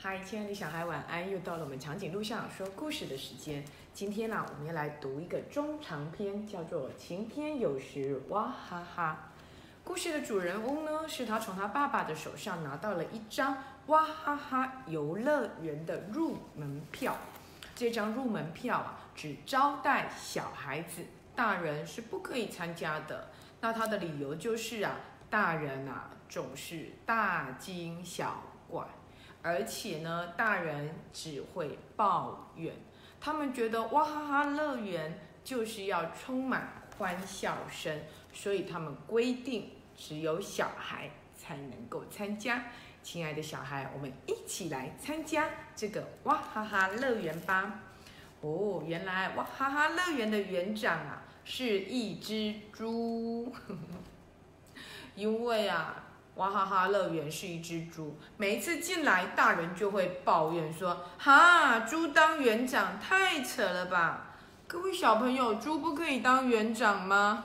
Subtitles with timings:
[0.00, 1.28] 嗨，亲爱的小孩，晚安！
[1.28, 3.64] 又到了我们长颈鹿上说故事的时间。
[3.92, 9.32] 今天呢、我们要来读一个中长篇，叫做《晴天有时哇哈哈》。
[9.82, 17.16] 故事的主人翁呢，是他从他爸爸的手上拿到了一张哇哈哈游乐园的入门票。
[17.74, 21.02] 这张入门票啊，只招待小孩子，
[21.34, 23.30] 大人是不可以参加的。
[23.60, 24.94] 那他的理由就是啊，
[25.28, 28.40] 大人啊总是大惊小
[28.70, 28.84] 怪。
[29.48, 32.74] 而且呢，大人只会抱怨，
[33.18, 37.98] 他们觉得哇哈哈乐园就是要充满欢笑声，
[38.30, 42.66] 所以他们规定只有小孩才能够参加。
[43.02, 47.80] 亲爱的小孩，我们一起来参加这个哇哈哈乐园吧！
[48.42, 53.50] 哦，原来哇哈哈乐园的园长啊是一只猪，
[55.16, 56.04] 因为啊。
[56.38, 64.36] 娃哈哈乐园是一只猪，每一次进来，大人就会抱怨说：“哈，猪当园长太扯了吧！”
[64.68, 67.44] 各位小朋友，猪不可以当园长吗？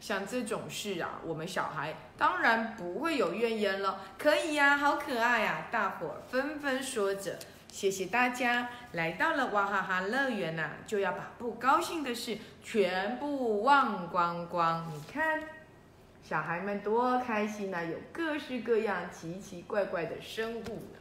[0.00, 4.00] 像这种事啊，我们小孩当然不会有怨言了。
[4.16, 7.38] 可以呀、好可爱呀、大伙纷纷说着。
[7.70, 14.90] 谢谢大家，来到了娃哈哈乐园呐、就要把不高兴的事全部忘光光。
[14.94, 15.42] 你看。
[16.26, 20.98] 小孩们多开心呐、有各式各样奇奇怪怪的生物呢。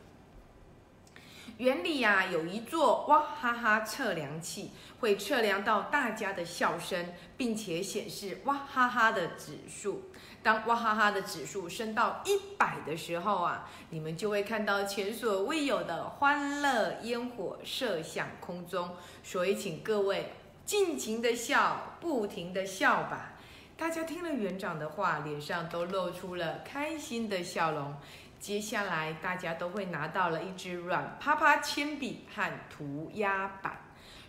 [1.60, 10.12] 园里呀、有一座哇哈哈测量器，会测量到大家的笑声，并且显示哇哈哈的指数。
[10.42, 18.98] 当哇哈哈的指数升到一百的时候啊，你们就会看到前所未有的欢乐烟火射向空中。
[19.24, 20.34] 所以，请各位
[20.66, 23.30] 尽情的笑，不停的笑吧。
[23.76, 27.96] 大家听了园长的话，脸上都露出了开心的笑容。
[28.40, 33.78] 接下来，大家都会拿到了一支软趴趴铅笔和涂鸦板。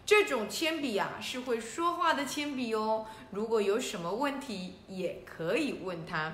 [0.06, 3.06] 这种铅笔啊，是会说话的铅笔哦。
[3.30, 6.32] 如果有什么问题，也可以问他。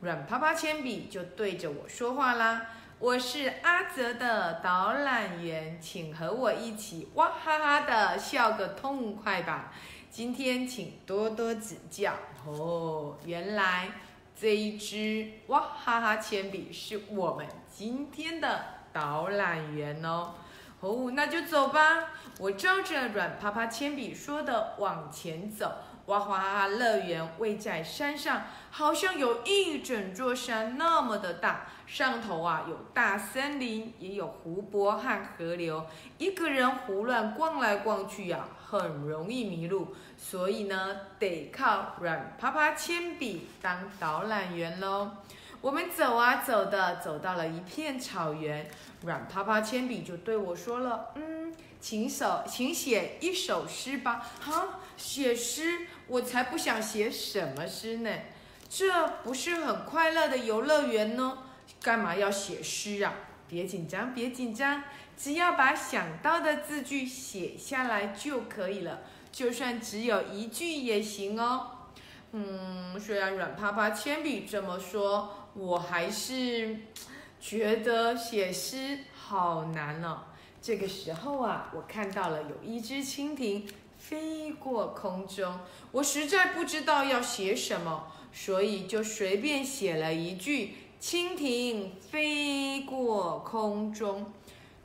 [0.00, 2.66] 软趴趴铅笔就对着我说话啦。
[2.98, 9.72] 我是阿泽的导览员，请和我一起哇哈哈的笑个痛快吧。
[10.10, 12.12] 今天请多多指教
[12.44, 13.16] 哦。
[13.24, 13.88] 原来
[14.34, 20.34] 这一支哇哈哈铅笔是我们今天的导览员哦。
[20.80, 22.10] 哦，那就走吧。
[22.40, 25.72] 我照着软趴趴铅笔说的往前走。
[26.10, 31.68] 哇哈哈乐园位在山上，好像有一整座山那么的大。
[31.86, 35.86] 上头啊有大森林，也有湖泊和河流。
[36.18, 39.94] 一个人胡乱逛来逛去呀、很容易迷路。
[40.16, 45.12] 所以呢，得靠软趴趴铅笔当导览员喽。
[45.60, 48.68] 我们走啊走的，走到了一片草原，
[49.02, 55.86] 软趴趴铅笔就对我说了：“嗯，请手，请写一首诗吧。”啊，写诗？
[56.10, 58.10] 我才不想写什么诗呢！
[58.68, 61.38] 这不是很快乐的游乐园呢？
[61.80, 63.14] 干嘛要写诗啊？
[63.46, 64.82] 别紧张，别紧张，
[65.16, 71.70] 只要把想到的字句写下来就可以了，就算只有一句也行哦。
[72.32, 76.76] 嗯，虽然软趴趴铅笔这么说，我还是
[77.40, 80.22] 觉得写诗好难哦。
[80.60, 83.64] 这个时候啊，我看到了有一只蜻蜓
[84.10, 85.60] 飞过空中，
[85.92, 94.32] 我实在不知道要写什么，所以就随便写了一句“蜻蜓飞过空中”。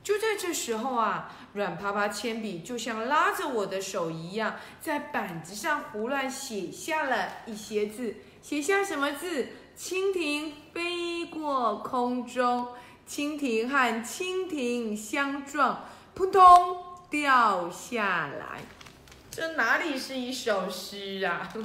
[0.03, 8.17] 就在这时候啊，软趴趴铅笔就像拉着我的手一样，在板子上胡乱写下了一些字。
[8.43, 9.47] 写下什么字？
[9.75, 12.67] 蜻蜓飞过空中，
[13.09, 16.43] 蜻蜓和蜻蜓相撞，扑通
[17.09, 18.61] 掉下来。
[19.35, 21.51] 这哪里是一首诗啊？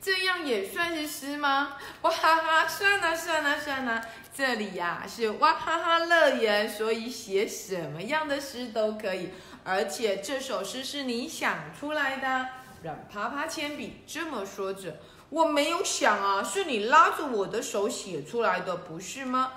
[0.00, 1.76] 这样也算是诗吗？
[2.02, 4.00] 哇哈哈，算了算了算了，
[4.32, 9.30] 这里呀、是哇哈哈乐园，所以写什么样的诗都可以，
[9.64, 12.46] 而且这首诗是你想出来的。
[12.84, 14.98] 软趴趴铅笔这么说着，
[15.30, 19.54] 我没有想啊，是你拉着我的手写出来的，不是吗？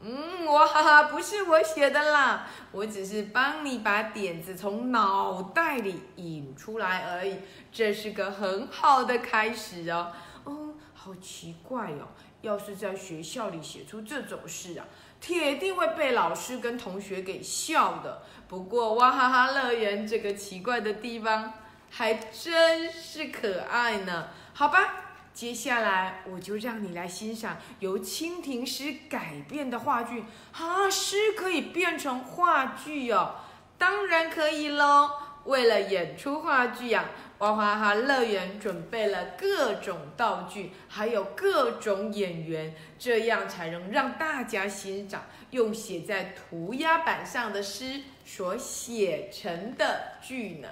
[0.00, 7.40] 嗯，哇哈哈，不是我写的啦，我只是帮你把点子从脑袋里引出来而已，
[7.72, 10.12] 这是个很好的开始哦。
[10.44, 14.86] 哦，好奇怪哦，要是在学校里写出这种事啊，
[15.20, 18.22] 铁定会被老师跟同学给笑的。
[18.46, 21.54] 不过哇哈哈乐园这个奇怪的地方
[21.90, 24.28] 还真是可爱呢。
[24.54, 25.06] 好吧。
[25.38, 30.24] 接下来我就让你来欣赏由蜻蜓诗改编的话剧。
[30.50, 33.36] 啊，诗可以变成话剧哦？
[33.78, 35.08] 当然可以喽！
[35.44, 37.04] 为了演出话剧呀。
[37.38, 50.68] 娃哈哈乐园准备了各种道具，还有各种演员，这样才能让大家欣赏用写在涂鸦板上的诗所写成的剧呢。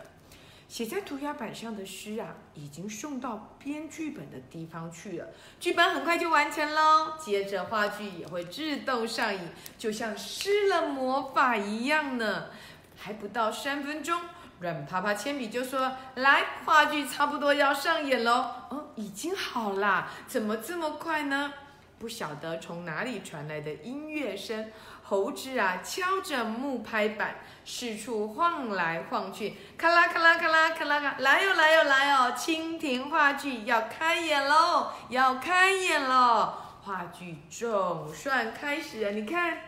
[0.77, 5.27] 写在涂鸦板上的诗啊，已经送到编剧本的地方去了，
[5.59, 7.15] 剧本很快就完成喽。
[7.19, 9.41] 接着话剧也会自动上映，
[9.79, 12.49] 就像施了魔法一样呢。
[12.95, 14.21] 还不到三分钟。
[14.61, 18.33] 软趴趴铅笔就说：“来，话剧差不多要上演喽。”
[18.69, 21.55] 哦，已经好啦，怎么这么快呢？
[21.99, 24.71] 不晓得从哪里传来的音乐声，
[25.03, 32.33] 猴子啊敲着木拍板，四处晃来晃去，咔啦咔啦咔啦咔啦咔，来哟来哟来哟！
[32.37, 36.55] 蜻蜓话剧要开演喽，要开演喽！
[36.83, 39.59] 话剧总算开始了，你看。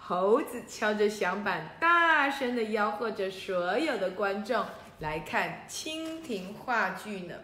[0.00, 4.64] 猴子敲着响板，大声地吆喝着所有的观众
[5.00, 7.34] 来看蜻蜓话剧呢。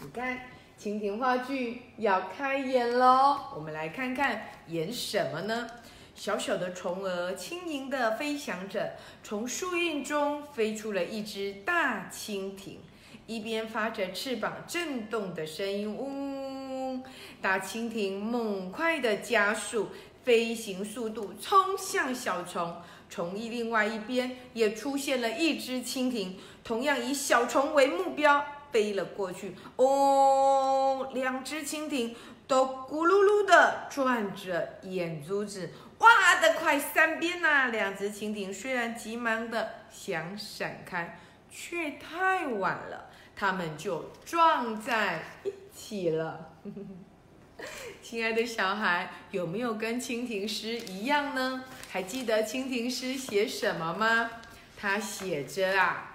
[0.00, 0.38] 你看，
[0.80, 3.38] 蜻蜓话剧要开演喽！
[3.54, 5.66] 我们来看看演什么呢？
[6.14, 12.78] 小小的虫儿轻盈地飞翔着，从树荫中飞出了一只大蜻蜓，
[13.26, 17.02] 一边发着翅膀震动的声音，嗡！
[17.40, 19.88] 大蜻蜓猛快地加速。
[20.24, 22.80] 飞行速度冲向小虫，
[23.10, 28.42] 虫翼另外一边也出现了一只蜻蜓，同样以小虫为目标
[28.74, 29.54] 飞了过去。
[29.76, 32.12] 哦，两只蜻蜓
[32.48, 37.68] 都咕噜噜的转着眼珠子，哇的快三边呐！
[37.68, 46.50] 两只蜻蜓虽然急忙的想闪开，却太晚了，它们就撞在一起了。
[48.02, 51.62] 亲爱的小孩，有没有跟蜻蜓诗一样呢？
[51.88, 54.28] 还记得蜻蜓诗写什么吗？
[54.76, 56.13] 它写着啊，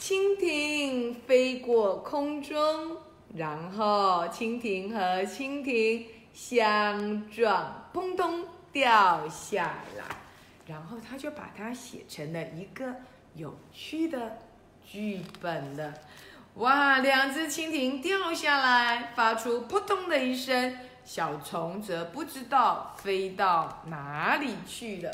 [0.00, 2.96] 蜻蜓飞过空中，
[3.34, 10.04] 然后蜻蜓和蜻蜓相撞，砰咚掉下来，
[10.66, 12.96] 然后他就把它写成了一个
[13.34, 14.38] 有趣的
[14.86, 15.92] 剧本了。
[16.54, 20.78] 哇，两只蜻蜓掉下来，发出扑通的一声。
[21.04, 25.12] 小虫则不知道飞到哪里去了。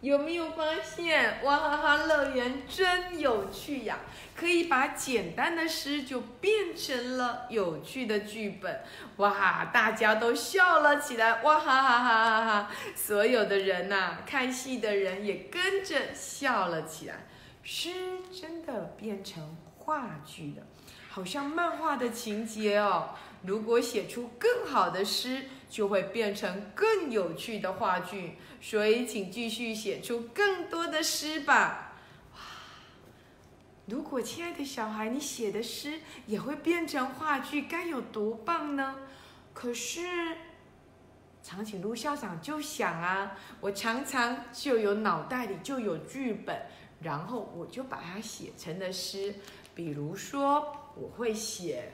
[0.00, 3.98] 有没有发现，哇哈哈乐园真有趣呀！
[4.34, 8.80] 可以把简单的诗就变成了有趣的剧本，
[9.16, 12.70] 哇，大家都笑了起来，哇哈哈哈哈哈！
[12.96, 17.26] 所有的人呐，看戏的人也跟着笑了起来。
[17.62, 17.90] 诗
[18.32, 20.62] 真的变成话剧了，
[21.10, 23.10] 好像漫画的情节哦。
[23.42, 28.36] 如果写出更好的诗，就会变成更有趣的话剧。
[28.60, 31.94] 所以，请继续写出更多的诗吧。
[32.34, 32.40] 哇！
[33.86, 38.96] 如果亲爱的小孩，你写的诗也会变成话剧，该有多棒呢？
[39.54, 40.36] 可是，
[41.42, 46.66] 长颈鹿校长就想啊，我常常就有脑袋里就有剧本，
[47.00, 49.34] 然后我就把它写成了诗。
[49.74, 51.92] 比如说，我会写。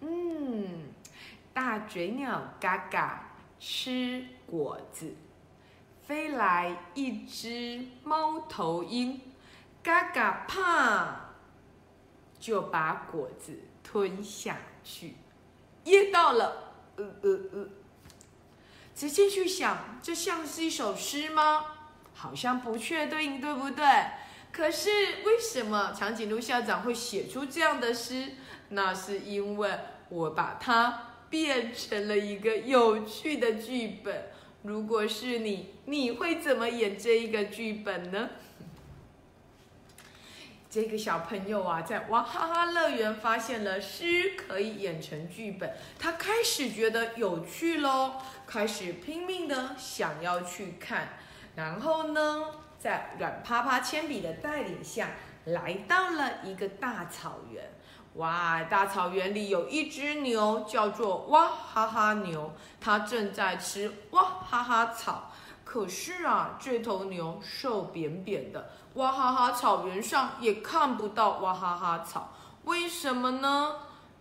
[0.00, 0.88] 嗯，
[1.52, 5.14] 大嘴鸟嘎嘎吃果子，
[6.06, 9.20] 飞来一只猫头鹰，
[9.82, 11.32] 嘎嘎怕
[12.38, 15.16] 就把果子吞下去，
[15.84, 17.68] 噎到了，呃呃呃。
[18.94, 21.64] 仔细去想，这像是一首诗吗？
[22.14, 23.84] 好像不确定，对不对？
[24.52, 24.90] 可是
[25.24, 28.32] 为什么长颈鹿校长会写出这样的诗？
[28.70, 34.26] 那是因为我把它变成了一个有趣的剧本。
[34.62, 38.28] 如果是你，你会怎么演这一个剧本呢？
[40.68, 51.08] 这个小朋友啊，在娃哈哈乐园发现了诗可以演成剧本，他开始觉得有趣喽，开始拼命的想要去看。
[51.56, 52.44] 然后呢，
[52.78, 55.10] 在软趴趴铅笔的带领下，
[55.46, 57.64] 来到了一个大草原。
[58.20, 58.62] 哇！
[58.64, 65.30] 大草原里有一只牛，叫做哇哈哈牛，它正在吃哇哈哈草。
[65.64, 72.34] 可是啊，这头牛瘦扁扁的，哇哈哈草原上也看不到哇哈哈草。
[72.64, 73.76] 为什么呢？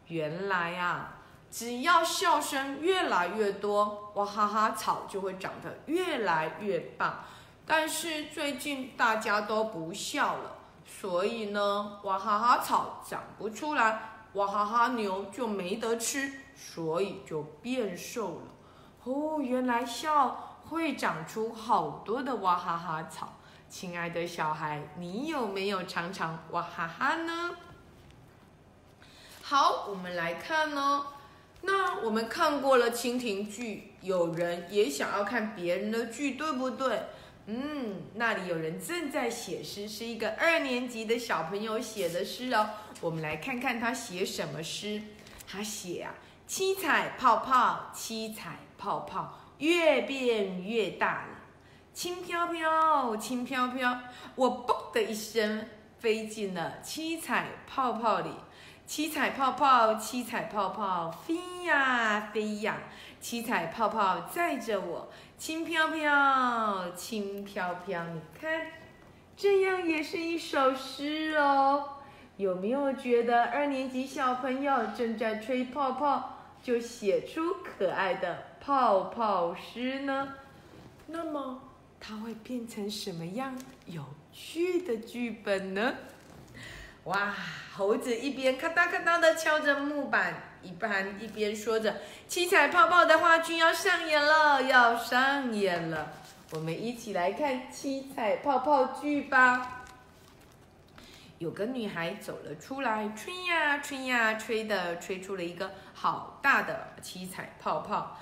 [0.08, 1.16] 原来啊，
[1.52, 7.26] 只要笑声越来越多，哇哈哈草就会长得越来越棒。
[7.66, 10.56] 但是最近大家都不笑了。
[10.90, 18.42] 所以呢，哇哈哈草长不出来，哇哈哈牛就没得吃，所以就变瘦了。
[19.04, 23.34] 哦，原来笑会长出好多的哇哈哈草。
[23.70, 27.52] 亲爱的小孩，你有没有尝尝哇哈哈呢？
[29.44, 31.06] 好，我们来看哦。
[31.62, 37.04] 那我们看过了蜻蜓剧，有人也想要看别人的剧，对不对？
[37.52, 42.70] 嗯，那里有人正在写诗，是一个二年级的小朋友写的诗哦。
[43.02, 45.02] 我们来看看他写什么诗。
[45.48, 46.14] 他写啊，
[46.46, 51.40] 七彩泡泡，七彩泡泡，越变越大了。
[51.92, 54.00] 轻飘飘，轻飘飘，
[54.36, 58.30] 我嘣的一声飞进了七彩泡泡里。
[58.90, 62.76] 七彩泡泡，七彩泡泡，飞呀飞呀，
[63.22, 68.04] 七彩泡泡载着我，轻飘飘，轻飘飘。
[68.06, 68.66] 你看，
[69.38, 71.98] 这样也是一首诗哦。
[72.38, 80.34] 有没有觉得二年级小朋友正在吹泡泡，就写出可爱的泡泡诗呢？
[81.06, 81.62] 那么。
[82.00, 83.56] 它会变成什么样
[83.86, 84.04] 有
[84.34, 85.94] 趣的剧本呢？
[87.10, 87.34] 哇，
[87.76, 91.96] 猴子一边咔嗒咔嗒的敲着木板，一般一边说着
[92.30, 96.14] ：“七彩泡泡的话剧要上演了，要上演了！”
[96.54, 99.86] 我们一起来看七彩泡泡剧吧。
[101.40, 108.20] 有个女孩走了出来，吹呀吹呀吹的，吹出了一个好大的七彩泡泡。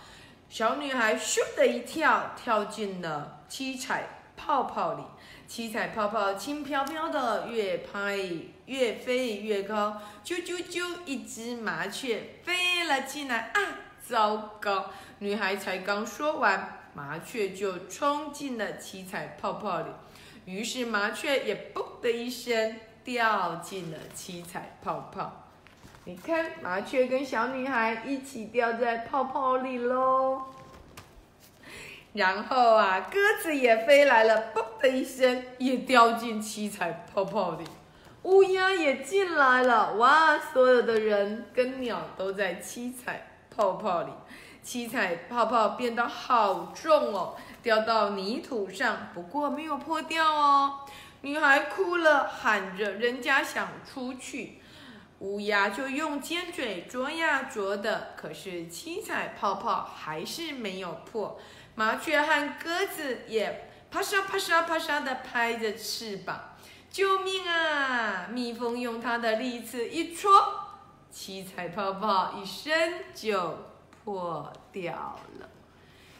[0.48, 5.04] 小女孩咻的一跳，跳进了七彩泡泡里。
[5.48, 8.18] 七彩泡泡轻飘飘的，越拍
[8.66, 10.02] 越飞越高。
[10.24, 13.52] 啾啾啾，一只麻雀飞了进来。
[13.54, 13.62] 啊，
[14.06, 14.92] 糟糕！
[15.20, 19.88] 女孩才刚说完，麻雀就冲进了七彩泡泡里。
[20.46, 22.76] 于是麻雀也嘣的一声
[23.06, 25.48] 掉进了七彩泡泡。
[26.04, 30.42] 你看，麻雀跟小女孩一起掉在泡泡里喽。
[32.14, 37.66] 然后啊，鸽子也飞来了，嘣的一声，也掉进七彩泡泡里。
[38.24, 40.38] 乌鸦也进来了，哇！
[40.38, 44.12] 所有的人跟鸟都在七彩泡泡里。
[44.62, 50.80] 七彩泡泡变得好重哦，掉到泥土上，不过没有破掉哦。
[51.22, 54.60] 女孩哭了，喊着：“人家想出去。”
[55.20, 61.40] 乌鸦就用尖嘴啄呀啄的，可是七彩泡泡还是没有破。
[61.76, 66.56] 麻雀和鸽子也啪嚓啪嚓啪嚓的拍着翅膀，
[66.90, 68.28] 救命啊！
[68.32, 70.32] 蜜蜂用它的利刺一戳，
[71.10, 72.74] 七彩泡泡一声
[73.14, 73.58] 就
[74.04, 74.94] 破掉
[75.40, 75.50] 了。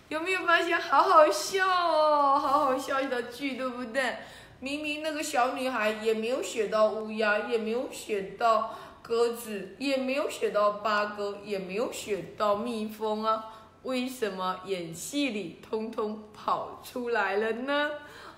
[0.10, 2.40] 有没有发现好好笑哦？
[2.40, 4.18] 好好笑的剧，对不对？
[4.60, 8.76] 明明那个小女孩也没有写到乌鸦，也没有写到。
[9.00, 13.46] 鸽子也没有写到八哥，也没有写到蜜蜂啊，
[13.88, 17.90] 为什么演戏里通通跑出来了呢？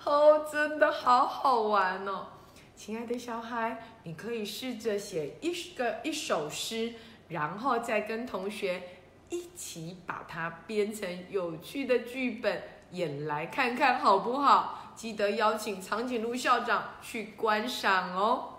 [0.03, 2.27] 哦，真的好好玩哦！
[2.75, 6.93] 亲爱的小孩，你可以试着写一个一首诗，
[7.29, 8.83] 然后再跟同学
[9.29, 14.93] 一起把它编成有趣的剧本演来看看好不好？
[14.95, 18.49] 记得邀请长颈鹿校长去观赏哦。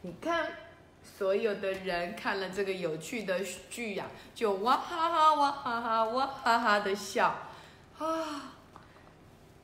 [0.00, 0.50] 你看，
[1.20, 7.34] 所有的人看了这个有趣的剧呀，就哇哈哈哇哈哈哇哈哈的笑，
[7.98, 8.54] 啊，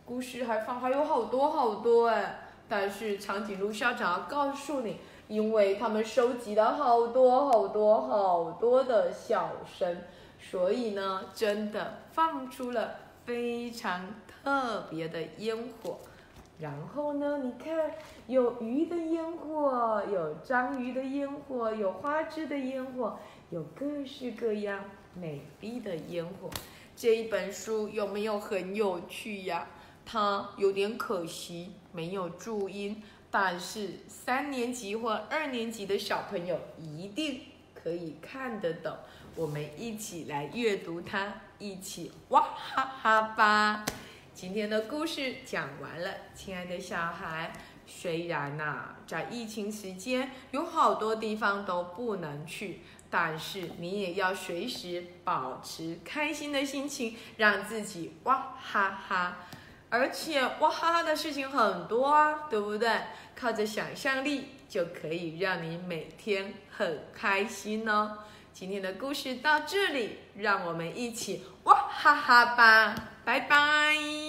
[0.05, 4.99] 故事还放还有好多好多哎，但是长颈鹿校长要告诉你，
[5.29, 10.03] 因为他们收集了好多好多好多的笑声，
[10.39, 15.97] 所以呢，真的放出了非常特别的烟火。
[16.59, 17.39] 然后呢？
[17.39, 17.95] 你看，
[18.27, 23.19] 有鱼的烟火，有章鱼的烟火，有花枝的烟火，
[23.51, 24.85] 有各式各样
[25.15, 26.49] 美丽的烟火。
[26.97, 29.67] 这一本书有没有很有趣呀？
[30.07, 37.41] 它有点可惜没有注音，但是三年级或二年级的小朋友一定
[37.75, 38.97] 可以看得懂。
[39.35, 43.85] 我们一起来阅读它，一起哇哈哈吧！
[44.37, 47.51] 今天的故事讲完了，亲爱的小孩。
[47.87, 59.39] 虽然呐，在疫情时间有好多地方都不能去，但是你也要随时保持开心的心情，让自己哇哈哈。
[59.89, 62.91] 而且哇哈哈的事情很多啊，对不对？
[63.35, 68.19] 靠着想象力就可以让你每天很开心哦。
[68.53, 74.26] 今天的故事到这里，让我们一起哇哈哈吧，拜拜。